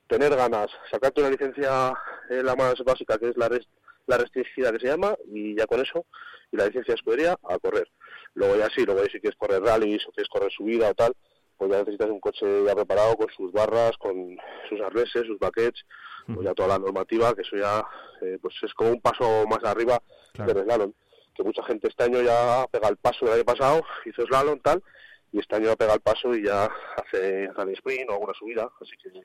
tener 0.07 0.35
ganas, 0.35 0.67
sacarte 0.91 1.21
una 1.21 1.29
licencia, 1.29 1.93
eh, 2.29 2.41
la 2.43 2.55
más 2.55 2.75
básica, 2.85 3.17
que 3.17 3.29
es 3.29 3.37
la, 3.37 3.49
res- 3.49 3.67
la 4.05 4.17
restringida 4.17 4.71
que 4.71 4.79
se 4.79 4.87
llama, 4.87 5.15
y 5.27 5.55
ya 5.57 5.65
con 5.65 5.81
eso, 5.81 6.05
y 6.51 6.57
la 6.57 6.67
licencia 6.67 6.93
de 6.93 6.95
escudería, 6.97 7.37
a 7.49 7.57
correr. 7.59 7.89
Luego 8.35 8.55
ya 8.55 8.69
sí, 8.75 8.85
luego 8.85 9.01
ya 9.03 9.11
si 9.11 9.19
quieres 9.19 9.37
correr 9.37 9.61
rallies 9.61 10.05
o 10.07 10.11
quieres 10.11 10.29
correr 10.29 10.51
subida 10.51 10.89
o 10.89 10.93
tal, 10.93 11.13
pues 11.57 11.71
ya 11.71 11.79
necesitas 11.79 12.09
un 12.09 12.19
coche 12.19 12.45
ya 12.65 12.75
preparado 12.75 13.15
con 13.15 13.27
sus 13.35 13.51
barras, 13.51 13.97
con 13.97 14.37
sus 14.69 14.79
arneses, 14.79 15.25
sus 15.25 15.39
baquets, 15.39 15.83
pues 16.27 16.41
ya 16.45 16.53
toda 16.53 16.69
la 16.69 16.77
normativa, 16.79 17.33
que 17.33 17.41
eso 17.41 17.55
ya 17.57 17.83
eh, 18.21 18.37
pues 18.41 18.53
es 18.61 18.73
como 18.75 18.91
un 18.91 19.01
paso 19.01 19.45
más 19.47 19.63
arriba 19.63 20.01
Claro. 20.33 20.53
del 20.53 20.63
slalom. 20.65 20.93
Que 21.33 21.43
mucha 21.43 21.63
gente 21.63 21.87
este 21.87 22.03
año 22.03 22.21
ya 22.21 22.65
pega 22.71 22.89
el 22.89 22.97
paso 22.97 23.25
del 23.25 23.35
año 23.35 23.43
pasado, 23.45 23.81
hizo 24.05 24.23
slalom 24.27 24.59
tal, 24.59 24.83
y 25.31 25.39
este 25.39 25.55
año 25.55 25.75
pega 25.75 25.93
el 25.93 25.99
paso 26.01 26.33
y 26.35 26.43
ya 26.45 26.69
hace 26.97 27.47
rally 27.53 27.73
sprint 27.73 28.09
o 28.09 28.13
alguna 28.13 28.33
subida, 28.33 28.69
así 28.81 28.91
que 29.01 29.21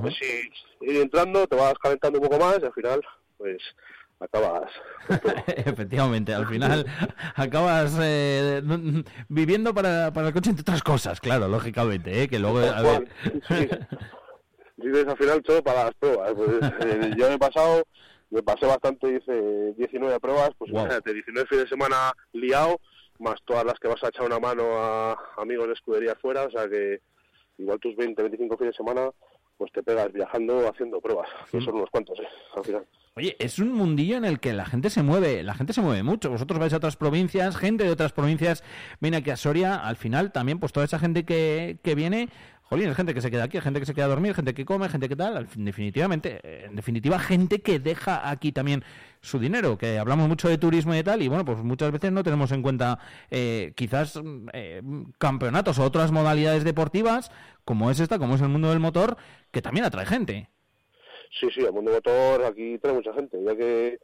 pues 0.00 0.14
sí, 0.20 0.50
ir 0.82 0.96
entrando, 1.00 1.46
te 1.46 1.56
vas 1.56 1.72
calentando 1.82 2.18
un 2.20 2.28
poco 2.28 2.38
más 2.44 2.58
y 2.60 2.64
al 2.66 2.72
final 2.74 3.00
pues 3.38 3.56
acabas. 4.20 4.70
Efectivamente, 5.46 6.34
al 6.34 6.46
final 6.46 6.84
acabas 7.36 7.96
eh, 8.02 8.60
viviendo 9.28 9.72
para, 9.72 10.12
para 10.12 10.28
el 10.28 10.34
coche 10.34 10.50
entre 10.50 10.62
otras 10.62 10.82
cosas, 10.82 11.20
claro, 11.20 11.48
lógicamente, 11.48 12.22
¿eh? 12.22 12.28
que 12.28 12.38
luego... 12.38 12.58
a 12.58 12.82
ver- 12.82 13.08
Sí. 13.48 13.68
Vives 14.76 15.06
al 15.08 15.16
final 15.16 15.42
todo 15.42 15.62
para 15.62 15.84
las 15.84 15.94
pruebas. 15.94 16.32
Pues, 16.34 16.50
eh, 16.84 17.10
yo 17.16 17.28
me 17.28 17.34
he 17.34 17.38
pasado, 17.38 17.84
me 18.30 18.42
pasé 18.42 18.66
bastante, 18.66 19.08
hice 19.16 19.72
19 19.76 20.20
pruebas, 20.20 20.50
pues 20.58 20.70
Guau. 20.70 20.84
imagínate, 20.84 21.14
19 21.14 21.48
fines 21.48 21.64
de 21.64 21.68
semana 21.70 22.12
liado, 22.32 22.78
más 23.18 23.40
todas 23.44 23.64
las 23.64 23.78
que 23.78 23.88
vas 23.88 24.02
a 24.02 24.08
echar 24.08 24.26
una 24.26 24.38
mano 24.38 24.64
a 24.78 25.16
amigos 25.36 25.66
de 25.66 25.74
escudería 25.74 26.14
fuera, 26.14 26.44
o 26.44 26.50
sea 26.50 26.68
que 26.68 27.00
igual 27.58 27.80
tus 27.80 27.96
20, 27.96 28.22
25 28.22 28.56
fines 28.56 28.72
de 28.72 28.76
semana, 28.76 29.10
pues 29.56 29.72
te 29.72 29.82
pegas 29.82 30.12
viajando, 30.12 30.68
haciendo 30.68 31.00
pruebas, 31.00 31.28
que 31.50 31.60
son 31.60 31.74
unos 31.74 31.90
cuantos, 31.90 32.18
¿eh? 32.20 32.28
Al 32.56 32.64
final. 32.64 32.86
Oye, 33.16 33.34
es 33.40 33.58
un 33.58 33.72
mundillo 33.72 34.16
en 34.16 34.24
el 34.24 34.38
que 34.38 34.52
la 34.52 34.64
gente 34.64 34.90
se 34.90 35.02
mueve, 35.02 35.42
la 35.42 35.54
gente 35.54 35.72
se 35.72 35.80
mueve 35.80 36.04
mucho. 36.04 36.30
Vosotros 36.30 36.60
vais 36.60 36.72
a 36.72 36.76
otras 36.76 36.96
provincias, 36.96 37.56
gente 37.56 37.82
de 37.82 37.90
otras 37.90 38.12
provincias 38.12 38.62
viene 39.00 39.16
aquí 39.16 39.30
a 39.30 39.36
Soria. 39.36 39.74
Al 39.74 39.96
final 39.96 40.30
también, 40.30 40.60
pues 40.60 40.72
toda 40.72 40.86
esa 40.86 41.00
gente 41.00 41.24
que, 41.24 41.80
que 41.82 41.96
viene, 41.96 42.28
jolín, 42.68 42.88
es 42.88 42.96
gente 42.96 43.14
que 43.14 43.20
se 43.20 43.30
queda 43.30 43.44
aquí, 43.44 43.60
gente 43.60 43.80
que 43.80 43.86
se 43.86 43.94
queda 43.94 44.04
a 44.06 44.08
dormir, 44.08 44.34
gente 44.34 44.54
que 44.54 44.64
come, 44.64 44.88
gente 44.88 45.08
que 45.08 45.16
tal. 45.16 45.36
Al 45.36 45.46
fin- 45.46 45.64
definitivamente, 45.64 46.40
eh, 46.42 46.64
en 46.66 46.76
definitiva, 46.76 47.18
gente 47.18 47.60
que 47.62 47.78
deja 47.78 48.28
aquí 48.30 48.52
también 48.52 48.84
su 49.20 49.38
dinero. 49.38 49.78
Que 49.78 49.98
hablamos 49.98 50.28
mucho 50.28 50.48
de 50.48 50.58
turismo 50.58 50.92
y 50.94 50.98
de 50.98 51.04
tal, 51.04 51.22
y 51.22 51.28
bueno, 51.28 51.44
pues 51.44 51.58
muchas 51.58 51.90
veces 51.92 52.12
no 52.12 52.22
tenemos 52.22 52.52
en 52.52 52.62
cuenta 52.62 52.98
eh, 53.30 53.72
quizás 53.76 54.16
mm, 54.22 54.48
eh, 54.52 54.82
campeonatos 55.18 55.78
o 55.78 55.84
otras 55.84 56.12
modalidades 56.12 56.64
deportivas, 56.64 57.30
como 57.64 57.90
es 57.90 58.00
esta, 58.00 58.18
como 58.18 58.34
es 58.34 58.40
el 58.42 58.48
mundo 58.48 58.70
del 58.70 58.80
motor, 58.80 59.16
que 59.50 59.62
también 59.62 59.84
atrae 59.86 60.06
gente. 60.06 60.48
Sí, 61.40 61.48
sí, 61.54 61.60
el 61.60 61.72
mundo 61.72 61.90
motor 61.92 62.44
aquí 62.44 62.78
trae 62.78 62.94
mucha 62.94 63.12
gente, 63.12 63.38
ya 63.44 63.54
que 63.56 63.98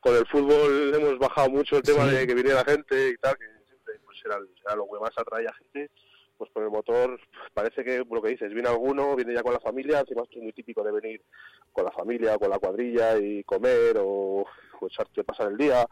con 0.00 0.14
el 0.16 0.26
fútbol 0.26 0.92
hemos 0.94 1.18
bajado 1.18 1.48
mucho 1.50 1.76
el 1.76 1.82
tema 1.82 2.04
Sí. 2.08 2.14
de 2.16 2.26
que 2.26 2.34
viniera 2.34 2.64
gente 2.64 3.10
y 3.10 3.16
tal, 3.16 3.36
que 3.36 3.44
siempre 3.66 3.94
pues 4.04 4.18
era, 4.24 4.36
era 4.66 4.76
lo 4.76 4.84
que 4.86 5.00
más 5.00 5.12
atraía 5.16 5.52
gente, 5.54 5.90
pues 6.36 6.50
con 6.52 6.64
el 6.64 6.70
motor 6.70 7.18
parece 7.52 7.84
que 7.84 8.04
lo 8.10 8.22
que 8.22 8.30
dices, 8.30 8.52
viene 8.52 8.68
alguno, 8.68 9.14
viene 9.16 9.34
ya 9.34 9.42
con 9.42 9.52
la 9.52 9.60
familia, 9.60 10.00
encima 10.00 10.22
es 10.28 10.36
muy 10.42 10.52
típico 10.52 10.82
de 10.82 10.92
venir 10.92 11.22
con 11.72 11.84
la 11.84 11.92
familia, 11.92 12.38
con 12.38 12.50
la 12.50 12.58
cuadrilla 12.58 13.16
y 13.18 13.44
comer 13.44 13.96
o, 13.98 14.44
o 14.80 14.86
echarte 14.86 15.24
pasar 15.24 15.52
el 15.52 15.56
día, 15.56 15.86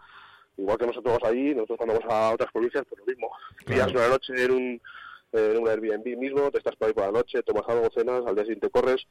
igual 0.57 0.79
que 0.79 0.87
nosotros 0.87 1.19
vamos 1.19 1.29
allí, 1.29 1.55
nosotros 1.55 1.79
cuando 1.79 1.95
vamos 1.99 2.13
a 2.15 2.33
otras 2.35 2.51
provincias, 2.53 2.85
pues 2.89 2.99
lo 3.01 3.07
mismo, 3.07 3.31
Claro. 3.65 3.93
una 3.93 4.09
noche 4.09 4.33
en 4.45 4.51
un, 4.53 4.83
en 5.33 5.59
un 5.59 5.69
Airbnb 5.69 6.17
mismo, 6.19 6.51
te 6.51 6.59
estás 6.59 6.77
por 6.77 6.89
ahí 6.89 6.95
por 6.95 7.05
la 7.07 7.13
noche, 7.13 7.43
tomas 7.43 7.69
algo, 7.69 7.89
cenas, 7.95 8.23
al 8.27 8.35
día 8.35 8.45
siguiente 8.45 8.71
corres, 8.71 9.07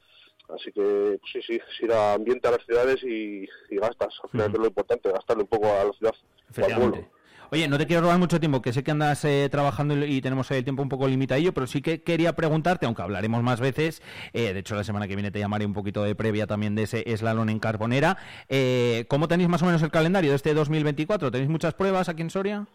Así 0.48 0.72
que 0.72 1.18
pues 1.20 1.32
sí, 1.32 1.40
sí, 1.46 1.54
es 1.54 1.80
ir 1.80 1.92
a 1.92 2.14
ambiente 2.14 2.48
a 2.48 2.50
las 2.50 2.64
ciudades 2.66 3.02
y, 3.04 3.48
y 3.70 3.76
gastas. 3.76 4.12
Al 4.24 4.30
final 4.30 4.50
es 4.52 4.58
lo 4.58 4.66
importante, 4.66 5.10
gastarle 5.10 5.44
un 5.44 5.48
poco 5.48 5.68
a 5.68 5.84
la 5.84 5.92
ciudad. 5.92 6.14
o 6.60 6.64
al 6.64 6.74
pueblo. 6.74 7.08
Oye, 7.54 7.68
no 7.68 7.76
te 7.76 7.86
quiero 7.86 8.00
robar 8.00 8.18
mucho 8.18 8.40
tiempo, 8.40 8.62
que 8.62 8.72
sé 8.72 8.82
que 8.82 8.92
andas 8.92 9.22
eh, 9.26 9.46
trabajando 9.50 9.94
y 9.94 10.12
y 10.16 10.20
tenemos 10.22 10.50
el 10.50 10.64
tiempo 10.64 10.82
un 10.82 10.88
poco 10.88 11.06
limitadillo, 11.06 11.52
pero 11.52 11.66
sí 11.66 11.82
que 11.82 12.02
quería 12.02 12.32
preguntarte, 12.34 12.86
aunque 12.86 13.02
hablaremos 13.02 13.42
más 13.42 13.60
veces, 13.60 14.00
eh, 14.32 14.54
de 14.54 14.60
hecho 14.60 14.74
la 14.74 14.84
semana 14.84 15.06
que 15.06 15.16
viene 15.16 15.30
te 15.30 15.38
llamaré 15.38 15.66
un 15.66 15.74
poquito 15.74 16.02
de 16.02 16.14
previa 16.14 16.46
también 16.46 16.74
de 16.74 16.84
ese 16.84 17.04
slalom 17.14 17.50
en 17.50 17.58
Carbonera, 17.58 18.16
eh, 18.48 19.04
¿cómo 19.08 19.28
tenéis 19.28 19.50
más 19.50 19.62
o 19.62 19.66
menos 19.66 19.82
el 19.82 19.90
calendario 19.90 20.30
de 20.30 20.36
este 20.36 20.54
2024? 20.54 21.30
¿Tenéis 21.30 21.50
muchas 21.50 21.74
pruebas 21.74 22.08
aquí 22.08 22.22
en 22.22 22.30
Soria? 22.30 22.66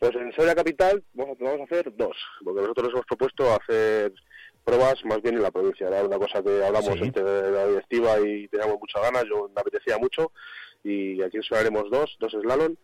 Pues 0.00 0.12
en 0.16 0.32
Soria 0.32 0.56
Capital 0.56 1.04
vamos 1.12 1.36
a, 1.40 1.44
vamos 1.44 1.60
a 1.60 1.64
hacer 1.64 1.94
dos, 1.96 2.16
porque 2.42 2.60
nosotros 2.62 2.86
nos 2.86 2.94
hemos 2.94 3.06
propuesto 3.06 3.44
hacer 3.54 4.12
pruebas 4.64 4.96
más 5.04 5.22
bien 5.22 5.36
en 5.36 5.42
la 5.42 5.52
provincia. 5.52 5.86
Era 5.86 6.02
una 6.04 6.18
cosa 6.18 6.42
que 6.42 6.64
hablamos 6.64 6.94
Sí. 6.94 7.04
entre 7.04 7.22
la 7.22 7.66
directiva 7.68 8.18
y 8.18 8.48
teníamos 8.48 8.78
muchas 8.80 9.02
ganas, 9.02 9.24
yo 9.30 9.48
me 9.54 9.60
apetecía 9.60 9.98
mucho. 9.98 10.32
Y 10.82 11.22
aquí 11.22 11.36
en 11.36 11.42
Soria 11.44 11.60
haremos 11.62 11.90
dos, 11.90 12.16
dos 12.20 12.32
slalom, 12.32 12.74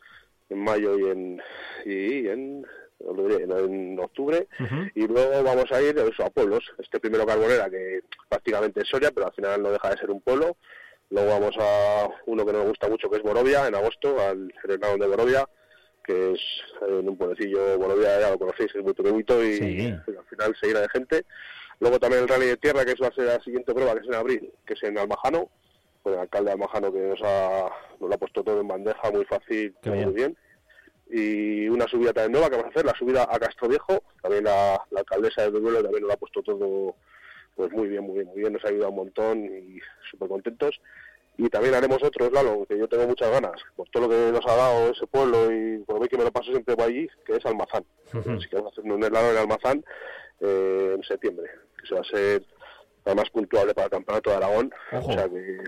en 0.50 0.58
mayo 0.58 0.98
y 0.98 1.10
en, 1.10 1.42
y 1.84 2.28
en, 2.28 2.66
octubre. 3.98 4.46
Y 4.94 5.06
luego 5.06 5.42
vamos 5.42 5.70
a 5.72 5.82
ir 5.82 5.98
eso, 5.98 6.24
a 6.24 6.30
pueblos. 6.30 6.64
Este 6.78 7.00
primero 7.00 7.26
Carbonera, 7.26 7.68
que 7.68 8.00
prácticamente 8.28 8.80
es 8.82 8.88
Soria, 8.88 9.10
pero 9.10 9.26
al 9.26 9.32
final 9.34 9.62
no 9.62 9.70
deja 9.72 9.90
de 9.90 9.98
ser 9.98 10.10
un 10.10 10.20
pueblo. 10.20 10.56
Luego 11.10 11.28
vamos 11.30 11.54
a 11.58 12.08
uno 12.26 12.46
que 12.46 12.52
nos 12.52 12.66
gusta 12.66 12.88
mucho, 12.88 13.10
que 13.10 13.18
es 13.18 13.22
Borovia, 13.22 13.66
en 13.68 13.74
agosto, 13.74 14.18
al 14.20 14.52
Serenado 14.62 14.96
de 14.96 15.06
Borovia, 15.06 15.46
que 16.02 16.32
es 16.32 16.40
en 16.88 17.08
un 17.08 17.16
pueblecillo, 17.16 17.78
Borovia 17.78 18.20
ya 18.20 18.30
lo 18.30 18.38
conocéis, 18.38 18.74
es 18.74 18.82
muy 18.82 18.94
pequeñito 18.94 19.42
y, 19.44 19.56
Sí. 19.56 19.78
y 20.06 20.16
al 20.16 20.24
final 20.28 20.56
se 20.58 20.66
llena 20.68 20.80
de 20.80 20.88
gente. 20.88 21.24
Luego 21.80 21.98
también 21.98 22.22
el 22.22 22.28
Rally 22.28 22.46
de 22.46 22.56
Tierra, 22.56 22.84
que 22.84 22.92
es 22.92 23.00
va 23.02 23.08
a 23.08 23.14
ser 23.14 23.24
la 23.24 23.40
siguiente 23.42 23.74
prueba, 23.74 23.92
que 23.94 24.00
es 24.00 24.06
en 24.06 24.14
abril, 24.14 24.52
que 24.66 24.74
es 24.74 24.82
en 24.82 24.96
Almajano, 24.98 25.50
con 26.04 26.12
el 26.12 26.20
alcalde 26.20 26.50
de 26.50 26.52
Almajano 26.52 26.92
que 26.92 27.00
nos, 27.00 27.20
ha, 27.24 27.70
nos 27.98 28.08
lo 28.08 28.14
ha 28.14 28.18
puesto 28.18 28.44
todo 28.44 28.60
en 28.60 28.68
bandeja, 28.68 29.10
muy 29.10 29.24
fácil, 29.24 29.74
Qué 29.82 29.90
bien. 29.90 30.04
muy 30.04 30.14
bien. 30.14 30.36
Y 31.10 31.68
una 31.68 31.86
subida 31.88 32.12
también 32.12 32.32
nueva 32.32 32.50
que 32.50 32.56
vamos 32.56 32.66
a 32.66 32.70
hacer, 32.70 32.84
la 32.84 32.94
subida 32.96 33.26
a 33.28 33.38
Castro 33.38 33.68
Viejo, 33.68 34.02
también 34.22 34.44
la, 34.44 34.80
la 34.90 35.00
alcaldesa 35.00 35.42
de 35.42 35.50
Duelo 35.50 35.82
también 35.82 36.02
nos 36.02 36.08
lo 36.08 36.14
ha 36.14 36.18
puesto 36.18 36.42
todo 36.42 36.94
pues 37.56 37.72
muy 37.72 37.88
bien, 37.88 38.02
muy 38.02 38.16
bien, 38.16 38.26
muy 38.26 38.40
bien, 38.40 38.52
nos 38.52 38.64
ha 38.64 38.68
ayudado 38.68 38.90
un 38.90 38.96
montón 38.96 39.44
y 39.44 39.78
súper 40.10 40.28
contentos. 40.28 40.80
Y 41.36 41.48
también 41.48 41.74
haremos 41.74 42.02
otro 42.02 42.28
slalom, 42.28 42.64
que 42.66 42.78
yo 42.78 42.86
tengo 42.88 43.06
muchas 43.08 43.30
ganas, 43.30 43.60
por 43.74 43.88
todo 43.90 44.04
lo 44.04 44.08
que 44.08 44.32
nos 44.32 44.46
ha 44.46 44.56
dado 44.56 44.90
ese 44.90 45.06
pueblo 45.06 45.52
y 45.52 45.78
por 45.78 46.00
lo 46.00 46.06
que 46.06 46.16
me 46.16 46.24
lo 46.24 46.30
paso 46.32 46.50
siempre 46.50 46.76
por 46.76 46.84
allí, 46.86 47.08
que 47.26 47.36
es 47.36 47.46
Almazán. 47.46 47.84
Así 48.12 48.48
que 48.48 48.56
vamos 48.56 48.72
a 48.76 48.80
hacer 48.80 48.92
un 48.92 49.02
slalom 49.02 49.30
en 49.30 49.36
Almazán 49.38 49.84
eh, 50.40 50.92
en 50.96 51.02
septiembre, 51.02 51.48
que 51.80 51.86
se 51.88 51.94
va 51.94 52.00
a 52.00 52.04
ser 52.04 52.44
además 53.04 53.30
puntuable 53.30 53.74
para 53.74 53.86
el 53.86 53.90
Campeonato 53.90 54.30
de 54.30 54.36
Aragón. 54.36 54.72
Ojo. 54.92 55.10
O 55.10 55.12
sea 55.12 55.28
que 55.28 55.58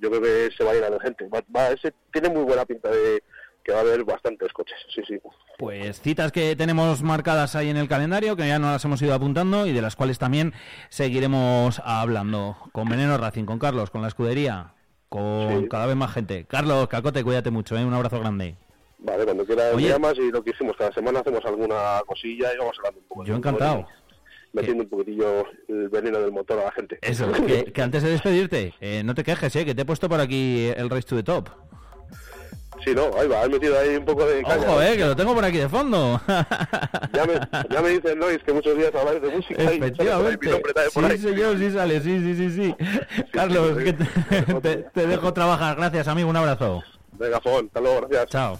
yo 0.00 0.10
creo 0.10 0.22
que 0.22 0.50
se 0.56 0.64
va 0.64 0.70
a 0.70 0.74
llenar 0.74 0.92
de 0.92 1.00
gente. 1.00 1.28
Va, 1.28 1.42
va- 1.54 1.68
ese 1.70 1.92
tiene 2.12 2.28
muy 2.30 2.44
buena 2.44 2.64
pinta 2.64 2.90
de 2.90 3.22
que 3.64 3.72
va 3.72 3.78
a 3.78 3.80
haber 3.80 4.04
bastantes 4.04 4.52
coches, 4.52 4.76
sí, 4.94 5.00
sí. 5.08 5.18
Pues 5.58 5.98
citas 6.02 6.32
que 6.32 6.54
tenemos 6.54 7.02
marcadas 7.02 7.56
ahí 7.56 7.70
en 7.70 7.78
el 7.78 7.88
calendario, 7.88 8.36
que 8.36 8.46
ya 8.46 8.58
nos 8.58 8.72
las 8.72 8.84
hemos 8.84 9.00
ido 9.00 9.14
apuntando 9.14 9.66
y 9.66 9.72
de 9.72 9.80
las 9.80 9.96
cuales 9.96 10.18
también 10.18 10.52
seguiremos 10.90 11.80
hablando 11.84 12.56
con 12.72 12.88
Veneno 12.88 13.16
Racing, 13.18 13.44
con 13.44 13.58
Carlos, 13.58 13.90
con 13.90 14.02
la 14.02 14.08
escudería, 14.08 14.74
con 15.08 15.62
Sí. 15.62 15.68
cada 15.70 15.86
vez 15.86 15.96
más 15.96 16.12
gente. 16.12 16.44
Carlos, 16.46 16.88
Cacote, 16.88 17.24
cuídate 17.24 17.50
mucho, 17.50 17.76
¿eh? 17.78 17.84
un 17.84 17.94
abrazo 17.94 18.20
grande. 18.20 18.56
Vale, 18.98 19.24
cuando 19.24 19.44
quieras 19.44 19.74
me 19.74 19.82
llamas 19.82 20.14
y 20.18 20.30
lo 20.30 20.42
que 20.42 20.50
hicimos 20.50 20.76
cada 20.76 20.92
semana 20.92 21.20
hacemos 21.20 21.44
alguna 21.44 22.00
cosilla 22.06 22.52
y 22.54 22.58
vamos 22.58 22.76
hablando 22.78 23.00
un 23.00 23.06
poco. 23.08 23.24
Yo 23.24 23.34
encantado. 23.36 23.86
Metiendo 24.54 24.84
un 24.84 24.88
poquitillo 24.88 25.44
el 25.68 25.88
veneno 25.90 26.18
del 26.20 26.32
motor 26.32 26.58
a 26.60 26.64
la 26.64 26.72
gente. 26.72 26.98
Eso, 27.02 27.30
que, 27.32 27.64
que 27.72 27.82
antes 27.82 28.02
de 28.02 28.10
despedirte, 28.10 28.72
eh, 28.80 29.02
no 29.04 29.14
te 29.14 29.22
quejes, 29.24 29.54
¿eh? 29.56 29.64
que 29.64 29.74
te 29.74 29.82
he 29.82 29.84
puesto 29.84 30.08
por 30.08 30.20
aquí 30.20 30.68
el 30.76 30.88
Race 30.88 31.02
to 31.08 31.16
the 31.16 31.22
Top. 31.22 31.48
Sí, 32.84 32.92
no, 32.94 33.10
ahí 33.18 33.26
va, 33.28 33.40
has 33.42 33.48
metido 33.48 33.78
ahí 33.78 33.96
un 33.96 34.04
poco 34.04 34.26
de 34.26 34.42
caña. 34.42 34.56
Ojo, 34.68 34.82
eh, 34.82 34.96
que 34.96 35.04
lo 35.04 35.16
tengo 35.16 35.32
por 35.34 35.44
aquí 35.44 35.58
de 35.58 35.68
fondo. 35.68 36.20
Ya 37.12 37.24
me, 37.24 37.40
ya 37.70 37.80
me 37.82 37.88
dicen, 37.90 38.18
Lois, 38.18 38.42
que 38.44 38.52
muchos 38.52 38.76
días 38.76 38.94
habláis 38.94 39.22
de 39.22 39.28
música 39.30 39.62
y 39.62 39.78
sale 39.80 40.38
por 40.92 41.04
ahí 41.04 41.16
Sí, 41.18 41.22
señor, 41.28 41.58
sí 41.58 41.70
sale, 41.70 42.00
sí, 42.00 42.20
sí, 42.20 42.34
sí, 42.36 42.50
sí. 42.50 42.74
Carlos, 43.32 43.78
sí. 43.78 43.84
que 43.84 43.92
te, 43.94 44.04
te- 44.60 44.76
te 44.92 45.06
dejo 45.06 45.32
trabajar. 45.32 45.76
Gracias, 45.76 46.08
amigo, 46.08 46.28
un 46.28 46.36
abrazo. 46.36 46.82
Venga, 47.12 47.40
Fon, 47.40 47.66
hasta 47.66 47.80
luego, 47.80 48.00
gracias. 48.08 48.26
Chao. 48.30 48.58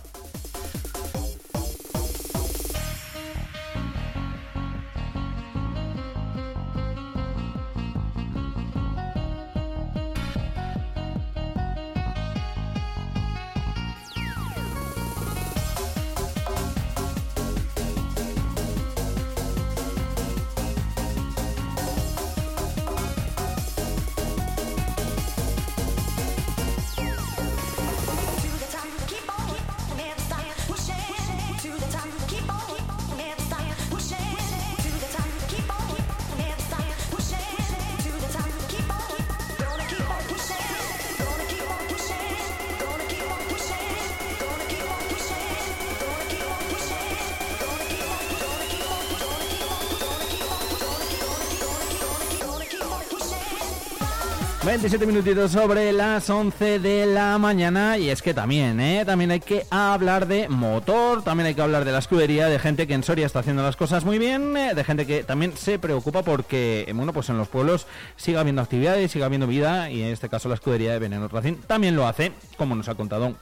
27 54.75 55.07
minutitos 55.07 55.53
sobre 55.53 55.93
las 55.93 56.29
11 56.29 56.81
de 56.81 57.07
la 57.07 57.39
mañana 57.39 57.97
y 57.97 58.11
es 58.11 58.23
que 58.23 58.35
también, 58.35 58.81
¿eh? 58.81 59.05
También 59.05 59.31
hay 59.31 59.39
que 59.39 59.65
hablar 59.71 60.27
de 60.27 60.49
motor, 60.49 61.23
también 61.23 61.47
hay 61.47 61.55
que 61.55 61.63
hablar 61.63 61.85
de 61.85 61.93
la 61.93 62.01
escudería, 62.01 62.49
de 62.49 62.59
gente 62.59 62.89
que 62.89 62.95
en 62.95 63.05
Soria 63.05 63.25
está 63.25 63.39
haciendo 63.39 63.63
las 63.63 63.77
cosas 63.77 64.05
muy 64.05 64.19
bien, 64.19 64.57
eh, 64.57 64.75
de 64.75 64.83
gente 64.83 65.07
que 65.07 65.23
también 65.23 65.57
se 65.57 65.79
preocupa 65.79 66.25
porque, 66.25 66.87
eh, 66.89 66.93
bueno, 66.93 67.13
pues 67.13 67.29
en 67.29 67.39
los 67.39 67.47
pueblos 67.47 67.87
siga 68.17 68.41
habiendo 68.41 68.63
actividades, 68.63 69.13
siga 69.13 69.27
habiendo 69.27 69.47
vida 69.47 69.93
y 69.93 70.03
en 70.03 70.09
este 70.09 70.29
caso 70.29 70.49
la 70.49 70.57
escudería 70.57 70.93
de 70.93 70.99
Veneno 70.99 71.29
Racing 71.29 71.55
también 71.69 71.95
lo 71.95 72.09
hace, 72.09 72.33
como 72.57 72.75
nos 72.75 72.89
ha 72.89 72.97
contado 72.97 73.37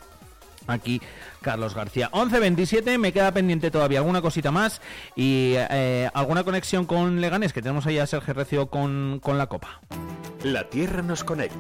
aquí 0.66 1.00
Carlos 1.40 1.74
García. 1.74 2.10
11.27, 2.12 2.98
me 2.98 3.12
queda 3.12 3.32
pendiente 3.32 3.70
todavía 3.70 3.98
alguna 3.98 4.22
cosita 4.22 4.50
más 4.50 4.80
y 5.16 5.54
eh, 5.56 6.08
alguna 6.14 6.44
conexión 6.44 6.86
con 6.86 7.20
Leganés, 7.20 7.52
que 7.52 7.62
tenemos 7.62 7.86
ahí 7.86 7.98
a 7.98 8.06
Sergio 8.06 8.34
Recio 8.34 8.66
con, 8.68 9.20
con 9.22 9.38
la 9.38 9.46
Copa. 9.46 9.80
La 10.42 10.68
Tierra 10.68 11.02
nos 11.02 11.24
conecta. 11.24 11.56